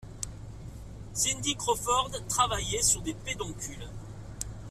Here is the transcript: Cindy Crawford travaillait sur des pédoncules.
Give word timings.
Cindy 1.13 1.55
Crawford 1.55 2.23
travaillait 2.27 2.81
sur 2.81 3.03
des 3.03 3.13
pédoncules. 3.13 3.87